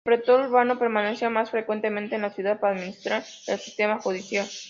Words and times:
El 0.03 0.11
pretor 0.17 0.45
urbano 0.47 0.79
permanecía 0.79 1.29
más 1.29 1.51
frecuentemente 1.51 2.15
en 2.15 2.23
la 2.23 2.31
ciudad 2.33 2.59
para 2.59 2.73
administrar 2.75 3.23
el 3.47 3.59
sistema 3.59 3.99
judicial. 4.01 4.47